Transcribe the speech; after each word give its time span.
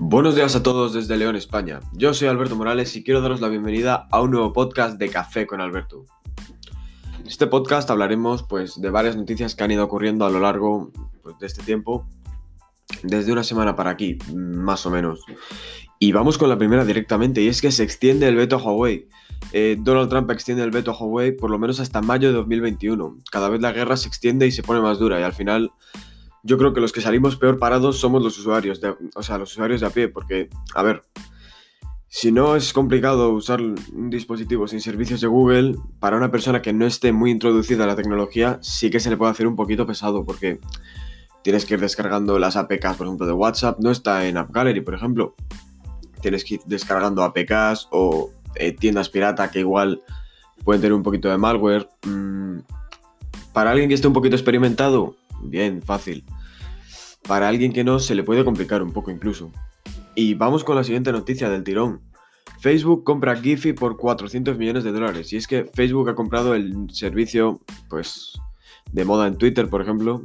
Buenos 0.00 0.36
días 0.36 0.54
a 0.54 0.62
todos 0.62 0.92
desde 0.92 1.16
León, 1.16 1.34
España. 1.34 1.80
Yo 1.92 2.14
soy 2.14 2.28
Alberto 2.28 2.54
Morales 2.54 2.94
y 2.94 3.02
quiero 3.02 3.20
daros 3.20 3.40
la 3.40 3.48
bienvenida 3.48 4.06
a 4.12 4.20
un 4.22 4.30
nuevo 4.30 4.52
podcast 4.52 4.96
de 4.96 5.08
Café 5.08 5.44
con 5.44 5.60
Alberto. 5.60 6.04
En 7.18 7.26
este 7.26 7.48
podcast 7.48 7.90
hablaremos 7.90 8.44
pues, 8.44 8.80
de 8.80 8.90
varias 8.90 9.16
noticias 9.16 9.56
que 9.56 9.64
han 9.64 9.72
ido 9.72 9.84
ocurriendo 9.84 10.24
a 10.24 10.30
lo 10.30 10.38
largo 10.38 10.92
pues, 11.24 11.36
de 11.40 11.48
este 11.48 11.64
tiempo, 11.64 12.06
desde 13.02 13.32
una 13.32 13.42
semana 13.42 13.74
para 13.74 13.90
aquí, 13.90 14.18
más 14.32 14.86
o 14.86 14.90
menos. 14.90 15.24
Y 15.98 16.12
vamos 16.12 16.38
con 16.38 16.48
la 16.48 16.56
primera 16.56 16.84
directamente, 16.84 17.42
y 17.42 17.48
es 17.48 17.60
que 17.60 17.72
se 17.72 17.82
extiende 17.82 18.28
el 18.28 18.36
veto 18.36 18.54
a 18.54 18.62
Huawei. 18.62 19.08
Eh, 19.52 19.78
Donald 19.80 20.08
Trump 20.10 20.30
extiende 20.30 20.62
el 20.62 20.70
veto 20.70 20.92
a 20.92 20.96
Huawei 20.96 21.32
por 21.32 21.50
lo 21.50 21.58
menos 21.58 21.80
hasta 21.80 22.00
mayo 22.02 22.28
de 22.28 22.34
2021. 22.34 23.18
Cada 23.32 23.48
vez 23.48 23.60
la 23.60 23.72
guerra 23.72 23.96
se 23.96 24.06
extiende 24.06 24.46
y 24.46 24.52
se 24.52 24.62
pone 24.62 24.80
más 24.80 25.00
dura, 25.00 25.18
y 25.18 25.24
al 25.24 25.32
final 25.32 25.72
yo 26.42 26.58
creo 26.58 26.72
que 26.72 26.80
los 26.80 26.92
que 26.92 27.00
salimos 27.00 27.36
peor 27.36 27.58
parados 27.58 27.98
somos 27.98 28.22
los 28.22 28.38
usuarios, 28.38 28.80
o 29.14 29.22
sea, 29.22 29.38
los 29.38 29.52
usuarios 29.52 29.80
de 29.80 29.86
a 29.86 29.90
pie, 29.90 30.08
porque, 30.08 30.48
a 30.74 30.82
ver, 30.82 31.02
si 32.08 32.32
no 32.32 32.56
es 32.56 32.72
complicado 32.72 33.30
usar 33.30 33.60
un 33.60 34.08
dispositivo 34.08 34.66
sin 34.66 34.80
servicios 34.80 35.20
de 35.20 35.26
Google, 35.26 35.76
para 36.00 36.16
una 36.16 36.30
persona 36.30 36.62
que 36.62 36.72
no 36.72 36.86
esté 36.86 37.12
muy 37.12 37.30
introducida 37.30 37.84
a 37.84 37.86
la 37.86 37.96
tecnología, 37.96 38.58
sí 38.62 38.90
que 38.90 39.00
se 39.00 39.10
le 39.10 39.16
puede 39.16 39.32
hacer 39.32 39.46
un 39.46 39.56
poquito 39.56 39.86
pesado, 39.86 40.24
porque 40.24 40.58
tienes 41.42 41.66
que 41.66 41.74
ir 41.74 41.80
descargando 41.80 42.38
las 42.38 42.56
APKs, 42.56 42.96
por 42.96 43.06
ejemplo, 43.06 43.26
de 43.26 43.32
WhatsApp, 43.32 43.78
no 43.80 43.90
está 43.90 44.26
en 44.26 44.38
App 44.38 44.50
Gallery, 44.50 44.80
por 44.80 44.94
ejemplo. 44.94 45.34
Tienes 46.22 46.44
que 46.44 46.54
ir 46.54 46.60
descargando 46.64 47.22
APKs 47.22 47.88
o 47.90 48.30
eh, 48.54 48.72
tiendas 48.72 49.08
pirata 49.08 49.50
que 49.50 49.60
igual 49.60 50.02
pueden 50.64 50.80
tener 50.80 50.94
un 50.94 51.02
poquito 51.02 51.28
de 51.28 51.38
malware. 51.38 51.88
Mm, 52.04 52.60
para 53.52 53.70
alguien 53.70 53.88
que 53.88 53.94
esté 53.94 54.08
un 54.08 54.14
poquito 54.14 54.34
experimentado, 54.34 55.16
bien, 55.42 55.82
fácil. 55.82 56.24
Para 57.26 57.48
alguien 57.48 57.72
que 57.72 57.84
no, 57.84 57.98
se 57.98 58.14
le 58.14 58.22
puede 58.22 58.44
complicar 58.44 58.82
un 58.82 58.92
poco 58.92 59.10
incluso. 59.10 59.52
Y 60.14 60.34
vamos 60.34 60.64
con 60.64 60.76
la 60.76 60.84
siguiente 60.84 61.12
noticia 61.12 61.48
del 61.48 61.64
tirón. 61.64 62.02
Facebook 62.60 63.04
compra 63.04 63.36
Giphy 63.36 63.72
por 63.72 63.96
400 63.96 64.58
millones 64.58 64.84
de 64.84 64.92
dólares. 64.92 65.32
Y 65.32 65.36
es 65.36 65.46
que 65.46 65.64
Facebook 65.72 66.08
ha 66.08 66.14
comprado 66.14 66.54
el 66.54 66.90
servicio, 66.90 67.60
pues, 67.88 68.32
de 68.92 69.04
moda 69.04 69.26
en 69.26 69.38
Twitter, 69.38 69.68
por 69.68 69.82
ejemplo. 69.82 70.24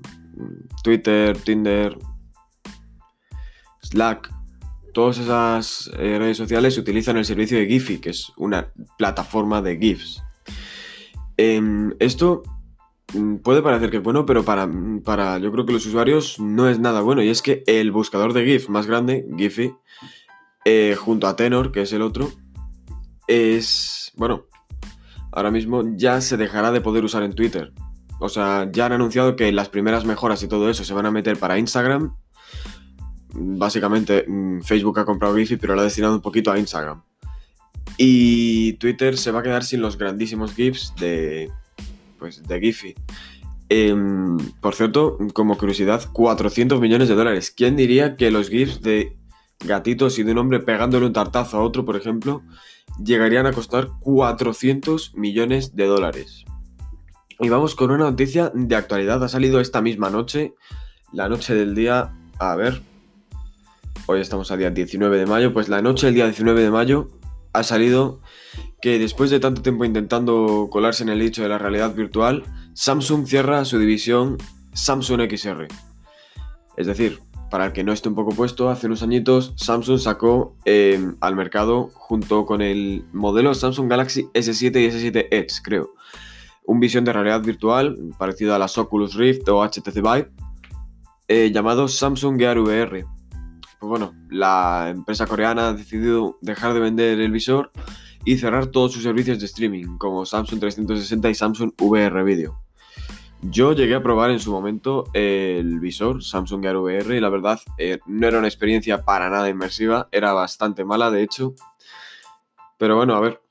Twitter, 0.83 1.37
Tinder, 1.37 1.97
Slack. 3.81 4.33
Todas 4.93 5.17
esas 5.17 5.91
eh, 5.97 6.17
redes 6.19 6.37
sociales 6.37 6.77
utilizan 6.77 7.17
el 7.17 7.25
servicio 7.25 7.57
de 7.57 7.65
Giphy, 7.65 7.97
que 7.99 8.11
es 8.11 8.31
una 8.37 8.71
plataforma 8.97 9.61
de 9.61 9.77
GIFs. 9.77 10.23
Em, 11.37 11.93
esto 11.99 12.43
puede 13.43 13.61
parecer 13.61 13.89
que 13.89 13.97
es 13.97 14.03
bueno, 14.03 14.25
pero 14.25 14.43
para, 14.43 14.67
mm, 14.67 15.01
para 15.03 15.37
yo 15.37 15.51
creo 15.51 15.65
que 15.65 15.73
los 15.73 15.85
usuarios 15.85 16.39
no 16.39 16.69
es 16.69 16.79
nada 16.79 17.01
bueno. 17.01 17.21
Y 17.21 17.29
es 17.29 17.41
que 17.41 17.63
el 17.67 17.91
buscador 17.91 18.33
de 18.33 18.45
GIF 18.45 18.69
más 18.69 18.87
grande, 18.87 19.25
Giphy, 19.37 19.73
eh, 20.65 20.95
junto 20.97 21.27
a 21.27 21.35
Tenor, 21.35 21.71
que 21.71 21.81
es 21.81 21.93
el 21.93 22.01
otro, 22.01 22.31
es, 23.27 24.11
bueno, 24.15 24.45
ahora 25.31 25.51
mismo 25.51 25.83
ya 25.95 26.21
se 26.21 26.37
dejará 26.37 26.71
de 26.71 26.81
poder 26.81 27.03
usar 27.03 27.23
en 27.23 27.33
Twitter. 27.33 27.73
O 28.19 28.29
sea, 28.29 28.69
ya 28.71 28.85
han 28.85 28.93
anunciado 28.93 29.35
que 29.35 29.51
las 29.51 29.69
primeras 29.69 30.05
mejoras 30.05 30.41
y 30.43 30.47
todo 30.47 30.69
eso 30.69 30.83
se 30.83 30.93
van 30.93 31.05
a 31.05 31.11
meter 31.11 31.37
para 31.37 31.59
Instagram. 31.59 32.15
Básicamente, 33.33 34.25
mm, 34.27 34.61
Facebook 34.61 34.99
ha 34.99 35.05
comprado 35.05 35.35
Giphy, 35.35 35.57
pero 35.57 35.75
lo 35.75 35.81
ha 35.81 35.85
destinado 35.85 36.15
un 36.15 36.21
poquito 36.21 36.51
a 36.51 36.59
Instagram. 36.59 37.03
Y 37.97 38.73
Twitter 38.73 39.17
se 39.17 39.31
va 39.31 39.41
a 39.41 39.43
quedar 39.43 39.63
sin 39.63 39.81
los 39.81 39.97
grandísimos 39.97 40.53
GIFs 40.53 40.93
de, 40.99 41.51
pues, 42.23 42.41
de 42.41 42.57
Giphy. 42.61 42.95
Em, 43.67 44.37
por 44.61 44.75
cierto, 44.75 45.17
como 45.33 45.57
curiosidad, 45.57 46.09
400 46.13 46.79
millones 46.79 47.09
de 47.09 47.15
dólares. 47.15 47.51
¿Quién 47.51 47.75
diría 47.75 48.15
que 48.15 48.31
los 48.31 48.49
GIFs 48.49 48.81
de 48.81 49.17
gatitos 49.59 50.17
y 50.19 50.23
de 50.23 50.31
un 50.31 50.37
hombre 50.37 50.61
pegándole 50.61 51.05
un 51.05 51.11
tartazo 51.11 51.57
a 51.57 51.61
otro, 51.61 51.83
por 51.83 51.97
ejemplo, 51.97 52.41
llegarían 53.03 53.45
a 53.45 53.51
costar 53.51 53.89
400 53.99 55.15
millones 55.15 55.75
de 55.75 55.85
dólares? 55.85 56.45
Y 57.41 57.49
vamos 57.49 57.75
con 57.75 57.91
una 57.91 58.05
noticia 58.05 58.53
de 58.55 58.75
actualidad. 58.77 59.21
Ha 59.21 59.27
salido 59.27 59.59
esta 59.59 59.81
misma 59.81 60.09
noche, 60.09 60.53
la 61.11 61.27
noche 61.27 61.53
del 61.55 61.75
día... 61.75 62.13
A 62.39 62.55
ver, 62.55 62.81
hoy 64.05 64.21
estamos 64.21 64.49
a 64.49 64.55
día 64.55 64.69
19 64.69 65.17
de 65.17 65.25
mayo, 65.25 65.51
pues 65.51 65.67
la 65.67 65.81
noche 65.81 66.05
del 66.05 66.15
día 66.15 66.25
19 66.25 66.61
de 66.61 66.71
mayo 66.71 67.09
ha 67.51 67.63
salido 67.63 68.21
que 68.83 68.99
después 68.99 69.29
de 69.29 69.39
tanto 69.39 69.61
tiempo 69.61 69.85
intentando 69.85 70.67
colarse 70.69 71.03
en 71.03 71.09
el 71.09 71.19
nicho 71.19 71.41
de 71.41 71.47
la 71.47 71.57
realidad 71.57 71.95
virtual, 71.95 72.43
Samsung 72.73 73.25
cierra 73.25 73.63
su 73.63 73.79
división 73.79 74.35
Samsung 74.73 75.21
XR. 75.21 75.69
Es 76.75 76.87
decir, 76.87 77.21
para 77.49 77.67
el 77.67 77.71
que 77.71 77.85
no 77.85 77.93
esté 77.93 78.09
un 78.09 78.15
poco 78.15 78.35
puesto, 78.35 78.67
hace 78.67 78.87
unos 78.87 79.01
añitos 79.01 79.53
Samsung 79.55 79.99
sacó 79.99 80.57
eh, 80.65 80.99
al 81.21 81.37
mercado 81.37 81.91
junto 81.93 82.45
con 82.45 82.61
el 82.61 83.05
modelo 83.13 83.53
Samsung 83.53 83.89
Galaxy 83.89 84.23
S7 84.33 84.75
y 84.81 84.89
S7 84.89 85.27
Edge, 85.31 85.61
creo. 85.63 85.91
Un 86.65 86.81
visión 86.81 87.05
de 87.05 87.13
realidad 87.13 87.41
virtual 87.41 87.97
parecido 88.19 88.53
a 88.53 88.59
las 88.59 88.77
Oculus 88.77 89.13
Rift 89.13 89.47
o 89.47 89.63
HTC 89.63 90.01
Vive, 90.01 90.29
eh, 91.29 91.51
llamado 91.53 91.87
Samsung 91.87 92.37
Gear 92.37 92.59
VR. 92.59 93.05
Pues 93.79 93.89
bueno, 93.89 94.13
la 94.29 94.89
empresa 94.89 95.25
coreana 95.25 95.69
ha 95.69 95.73
decidido 95.73 96.37
dejar 96.41 96.73
de 96.73 96.81
vender 96.81 97.21
el 97.21 97.31
visor 97.31 97.71
y 98.25 98.37
cerrar 98.37 98.67
todos 98.67 98.93
sus 98.93 99.03
servicios 99.03 99.39
de 99.39 99.45
streaming, 99.45 99.97
como 99.97 100.25
Samsung 100.25 100.59
360 100.59 101.29
y 101.29 101.35
Samsung 101.35 101.71
VR 101.79 102.23
Video. 102.23 102.63
Yo 103.41 103.73
llegué 103.73 103.95
a 103.95 104.03
probar 104.03 104.31
en 104.31 104.39
su 104.39 104.51
momento 104.51 105.03
el 105.13 105.81
visor 105.81 106.23
Samsung 106.23 106.61
Gear 106.61 106.77
VR 106.77 107.17
y 107.17 107.19
la 107.19 107.27
verdad 107.27 107.59
eh, 107.77 107.99
no 108.05 108.25
era 108.25 108.39
una 108.39 108.47
experiencia 108.47 109.03
para 109.03 109.29
nada 109.29 109.49
inmersiva, 109.49 110.07
era 110.13 110.31
bastante 110.31 110.85
mala 110.85 111.11
de 111.11 111.23
hecho. 111.23 111.53
Pero 112.77 112.95
bueno, 112.95 113.15
a 113.15 113.19
ver, 113.19 113.41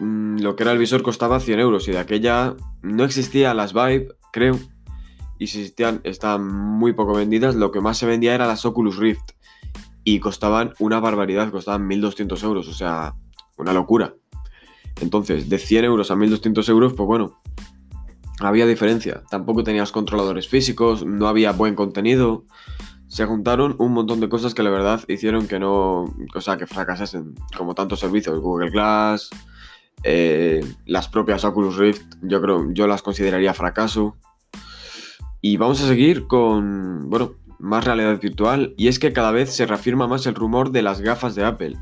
mm, 0.00 0.38
lo 0.40 0.56
que 0.56 0.64
era 0.64 0.72
el 0.72 0.78
visor 0.78 1.02
costaba 1.02 1.38
100 1.38 1.60
euros 1.60 1.86
y 1.86 1.92
de 1.92 1.98
aquella 1.98 2.56
no 2.82 3.04
existía 3.04 3.54
las 3.54 3.72
Vive, 3.72 4.08
creo, 4.32 4.58
y 5.38 5.46
si 5.46 5.60
existían 5.60 6.00
estaban 6.02 6.46
muy 6.46 6.92
poco 6.92 7.14
vendidas, 7.14 7.54
lo 7.54 7.70
que 7.70 7.80
más 7.80 7.98
se 7.98 8.06
vendía 8.06 8.34
era 8.34 8.48
las 8.48 8.64
Oculus 8.64 8.96
Rift 8.96 9.32
y 10.02 10.18
costaban 10.18 10.74
una 10.80 10.98
barbaridad, 10.98 11.50
costaban 11.52 11.86
1200 11.86 12.42
euros, 12.42 12.68
o 12.68 12.72
sea, 12.72 13.14
una 13.58 13.72
locura. 13.72 14.14
Entonces, 15.00 15.48
de 15.48 15.58
100 15.58 15.84
euros 15.84 16.10
a 16.10 16.16
1200 16.16 16.68
euros, 16.68 16.92
pues 16.94 17.06
bueno, 17.06 17.40
había 18.40 18.66
diferencia. 18.66 19.22
Tampoco 19.30 19.62
tenías 19.64 19.92
controladores 19.92 20.48
físicos, 20.48 21.04
no 21.04 21.28
había 21.28 21.52
buen 21.52 21.74
contenido. 21.74 22.44
Se 23.08 23.24
juntaron 23.26 23.76
un 23.78 23.92
montón 23.92 24.20
de 24.20 24.28
cosas 24.28 24.54
que 24.54 24.62
la 24.62 24.70
verdad 24.70 25.02
hicieron 25.08 25.46
que 25.46 25.58
no, 25.58 26.04
o 26.34 26.40
sea, 26.40 26.56
que 26.56 26.66
fracasasen, 26.66 27.34
como 27.56 27.74
tantos 27.74 28.00
servicios, 28.00 28.38
Google 28.40 28.70
Glass, 28.70 29.30
eh, 30.02 30.64
las 30.86 31.08
propias 31.08 31.44
Oculus 31.44 31.76
Rift, 31.76 32.14
yo 32.22 32.40
creo, 32.40 32.72
yo 32.72 32.86
las 32.86 33.02
consideraría 33.02 33.54
fracaso. 33.54 34.16
Y 35.40 35.56
vamos 35.56 35.82
a 35.82 35.88
seguir 35.88 36.26
con, 36.26 37.10
bueno, 37.10 37.34
más 37.58 37.84
realidad 37.84 38.20
virtual, 38.20 38.74
y 38.76 38.88
es 38.88 38.98
que 38.98 39.12
cada 39.12 39.30
vez 39.30 39.52
se 39.52 39.66
reafirma 39.66 40.08
más 40.08 40.26
el 40.26 40.34
rumor 40.34 40.70
de 40.70 40.82
las 40.82 41.00
gafas 41.00 41.34
de 41.34 41.44
Apple 41.44 41.76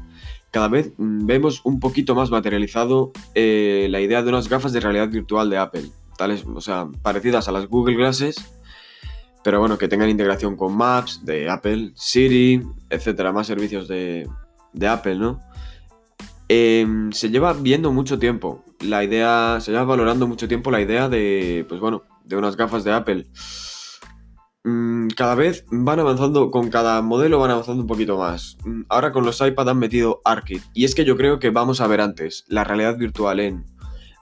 cada 0.51 0.69
vez 0.69 0.93
mm, 0.97 1.27
vemos 1.27 1.61
un 1.65 1.81
poquito 1.81 2.15
más 2.15 2.31
materializado 2.31 3.13
eh, 3.35 3.89
la 3.91 4.01
idea 4.01 4.23
de 4.23 4.29
unas 4.29 4.49
gafas 4.49 4.73
de 4.73 4.81
realidad 4.81 5.09
virtual 5.09 5.51
de 5.51 5.59
Apple, 5.59 5.85
tales, 6.17 6.45
o 6.45 6.61
sea, 6.61 6.89
parecidas 7.03 7.49
a 7.49 7.53
las 7.53 7.67
Google 7.67 7.97
Glasses, 7.97 8.37
pero 9.43 9.61
bueno, 9.61 9.79
que 9.79 9.89
tengan 9.89 10.11
integración 10.11 10.57
con 10.57 10.77
Maps 10.77 11.25
de 11.25 11.49
Apple, 11.49 11.93
Siri, 11.95 12.63
etcétera, 12.91 13.33
más 13.33 13.47
servicios 13.47 13.89
de, 13.89 14.29
Apple, 14.87 15.17
¿no? 15.17 15.41
Em, 16.49 17.13
se 17.13 17.31
lleva 17.31 17.53
viendo 17.53 17.93
mucho 17.93 18.19
tiempo 18.19 18.65
la 18.81 19.05
idea, 19.05 19.59
se 19.61 19.71
lleva 19.71 19.85
valorando 19.85 20.27
mucho 20.27 20.49
tiempo 20.49 20.71
la 20.71 20.81
idea 20.81 21.09
de, 21.09 21.65
pues 21.69 21.81
bueno, 21.81 22.03
de 22.25 22.37
unas 22.37 22.57
gafas 22.57 22.85
de 22.85 22.93
Apple. 22.93 23.27
Mm, 24.63 25.09
cada 25.17 25.35
vez 25.35 25.65
van 25.71 26.01
avanzando, 26.01 26.51
con 26.51 26.69
cada 26.69 27.01
modelo 27.01 27.39
van 27.39 27.51
avanzando 27.51 27.83
un 27.83 27.87
poquito 27.89 28.19
más. 28.19 28.59
Mm, 28.65 28.83
ahora 28.89 29.13
con 29.13 29.25
los 29.25 29.41
iPad 29.41 29.71
han 29.71 29.79
metido 29.79 30.21
ARKit. 30.25 30.63
Y 30.75 30.85
es 30.85 30.95
que 30.95 31.05
yo 31.05 31.17
creo 31.17 31.39
que 31.39 31.51
vamos 31.51 31.81
a 31.81 31.87
ver 31.87 32.01
antes 32.01 32.45
la 32.49 32.65
realidad 32.65 32.99
virtual 32.99 33.41
en 33.41 33.65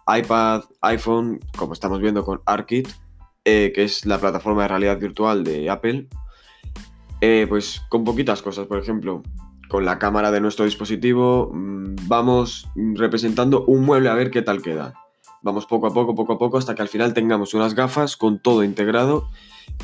iPad, 0.07 0.63
iPhone, 0.83 1.41
como 1.57 1.73
estamos 1.73 2.01
viendo 2.01 2.25
con 2.25 2.41
ARKit, 2.47 2.89
eh, 3.45 3.73
que 3.75 3.85
es 3.85 4.07
la 4.07 4.19
plataforma 4.19 4.63
de 4.63 4.69
realidad 4.69 4.99
virtual 4.99 5.45
de 5.45 5.69
Apple. 5.71 6.09
Eh, 7.21 7.47
pues 7.49 7.83
con 7.89 8.05
poquitas 8.05 8.43
cosas, 8.43 8.67
por 8.67 8.79
ejemplo, 8.79 9.23
con 9.69 9.85
la 9.85 9.99
cámara 9.99 10.31
de 10.31 10.41
nuestro 10.41 10.65
dispositivo, 10.65 11.51
mm, 11.53 11.97
vamos 12.07 12.69
representando 12.95 13.65
un 13.67 13.85
mueble 13.85 14.09
a 14.09 14.15
ver 14.15 14.31
qué 14.31 14.43
tal 14.43 14.63
queda. 14.63 14.95
Vamos 15.43 15.67
poco 15.67 15.87
a 15.87 15.93
poco, 15.93 16.15
poco 16.15 16.35
a 16.35 16.39
poco, 16.39 16.59
hasta 16.59 16.75
que 16.75 16.83
al 16.83 16.89
final 16.89 17.15
tengamos 17.15 17.55
unas 17.55 17.75
gafas 17.75 18.17
con 18.17 18.41
todo 18.41 18.65
integrado 18.65 19.31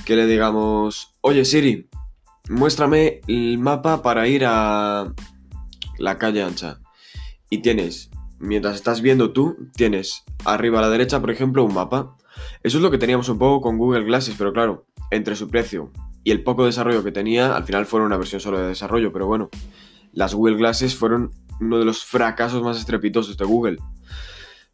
que 0.04 0.16
le 0.16 0.26
digamos, 0.26 1.12
oye 1.20 1.44
Siri, 1.44 1.88
muéstrame 2.48 3.20
el 3.28 3.58
mapa 3.58 4.02
para 4.02 4.26
ir 4.26 4.44
a 4.46 5.12
la 5.98 6.18
calle 6.18 6.42
ancha. 6.42 6.80
Y 7.50 7.58
tienes, 7.58 8.10
mientras 8.38 8.74
estás 8.74 9.00
viendo 9.00 9.32
tú, 9.32 9.70
tienes 9.76 10.24
arriba 10.44 10.78
a 10.80 10.82
la 10.82 10.90
derecha, 10.90 11.20
por 11.20 11.30
ejemplo, 11.30 11.64
un 11.64 11.74
mapa. 11.74 12.16
Eso 12.62 12.78
es 12.78 12.82
lo 12.82 12.90
que 12.90 12.98
teníamos 12.98 13.28
un 13.28 13.38
poco 13.38 13.60
con 13.60 13.78
Google 13.78 14.04
Glasses, 14.04 14.34
pero 14.36 14.52
claro, 14.52 14.86
entre 15.10 15.36
su 15.36 15.48
precio 15.48 15.92
y 16.24 16.30
el 16.30 16.42
poco 16.42 16.64
desarrollo 16.64 17.04
que 17.04 17.12
tenía, 17.12 17.54
al 17.54 17.64
final 17.64 17.86
fueron 17.86 18.06
una 18.06 18.16
versión 18.16 18.40
solo 18.40 18.58
de 18.58 18.68
desarrollo, 18.68 19.12
pero 19.12 19.26
bueno, 19.26 19.50
las 20.12 20.34
Google 20.34 20.56
Glasses 20.56 20.96
fueron 20.96 21.30
uno 21.60 21.78
de 21.78 21.84
los 21.84 22.02
fracasos 22.04 22.62
más 22.62 22.78
estrepitosos 22.78 23.36
de 23.36 23.44
Google. 23.44 23.76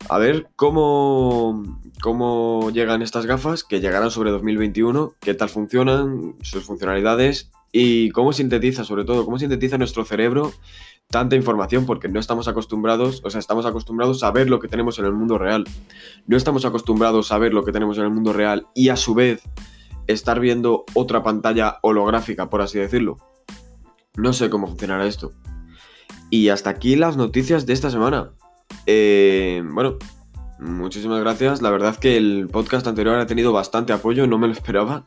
A 0.09 0.19
ver 0.19 0.49
cómo, 0.57 1.63
cómo 2.03 2.71
llegan 2.71 3.03
estas 3.03 3.27
gafas, 3.27 3.65
que 3.65 3.81
llegarán 3.81 4.11
sobre 4.11 4.31
2021, 4.31 5.15
qué 5.21 5.35
tal 5.35 5.49
funcionan, 5.49 6.37
sus 6.43 6.65
funcionalidades 6.65 7.53
y 7.73 8.11
cómo 8.11 8.33
sintetiza, 8.33 8.85
sobre 8.85 9.05
todo, 9.05 9.25
cómo 9.25 9.39
sintetiza 9.39 9.79
nuestro 9.79 10.05
cerebro 10.05 10.53
tanta 11.11 11.35
información, 11.35 11.87
porque 11.87 12.09
no 12.09 12.21
estamos 12.21 12.47
acostumbrados, 12.47 13.21
o 13.25 13.31
sea, 13.31 13.41
estamos 13.41 13.67
acostumbrados 13.67 14.23
a 14.23 14.31
ver 14.31 14.49
lo 14.49 14.61
que 14.61 14.69
tenemos 14.69 14.99
en 15.01 15.07
el 15.07 15.13
mundo 15.13 15.39
real. 15.39 15.65
No 16.27 16.37
estamos 16.37 16.65
acostumbrados 16.65 17.33
a 17.33 17.39
ver 17.39 17.53
lo 17.53 17.65
que 17.65 17.73
tenemos 17.73 17.99
en 17.99 18.05
el 18.05 18.11
mundo 18.11 18.33
real 18.33 18.69
y 18.75 18.91
a 18.91 18.97
su 18.97 19.15
vez 19.15 19.43
estar 20.07 20.39
viendo 20.39 20.85
otra 20.95 21.23
pantalla 21.23 21.79
holográfica, 21.83 22.49
por 22.49 22.63
así 22.63 22.79
decirlo. 22.79 23.19
No 24.17 24.33
sé 24.33 24.51
cómo 24.51 24.69
funcionará 24.69 25.07
esto. 25.07 25.33
Y 26.31 26.49
hasta 26.49 26.71
aquí 26.71 26.95
las 26.95 27.17
noticias 27.17 27.67
de 27.67 27.73
esta 27.73 27.91
semana. 27.91 28.33
Eh, 28.87 29.63
bueno, 29.65 29.97
muchísimas 30.59 31.21
gracias. 31.21 31.63
La 31.63 31.71
verdad 31.71 31.97
que 31.97 32.17
el 32.17 32.49
podcast 32.51 32.87
anterior 32.87 33.19
ha 33.19 33.27
tenido 33.27 33.53
bastante 33.53 33.93
apoyo, 33.93 34.27
no 34.27 34.39
me 34.39 34.47
lo 34.47 34.53
esperaba. 34.55 35.05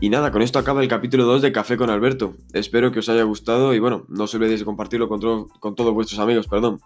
Y 0.00 0.10
nada, 0.10 0.30
con 0.32 0.42
esto 0.42 0.58
acaba 0.58 0.82
el 0.82 0.88
capítulo 0.88 1.24
2 1.24 1.42
de 1.42 1.52
Café 1.52 1.76
con 1.76 1.88
Alberto. 1.88 2.34
Espero 2.52 2.92
que 2.92 2.98
os 2.98 3.08
haya 3.08 3.22
gustado 3.22 3.74
y 3.74 3.78
bueno, 3.78 4.04
no 4.08 4.24
os 4.24 4.34
olvidéis 4.34 4.60
de 4.60 4.66
compartirlo 4.66 5.08
con, 5.08 5.48
con 5.48 5.74
todos 5.74 5.94
vuestros 5.94 6.18
amigos, 6.18 6.46
perdón. 6.46 6.80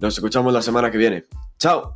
Nos 0.00 0.14
escuchamos 0.14 0.52
la 0.52 0.62
semana 0.62 0.90
que 0.90 0.98
viene. 0.98 1.24
¡Chao! 1.58 1.92